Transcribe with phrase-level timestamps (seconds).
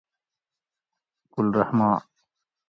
[1.33, 2.01] گل رحمان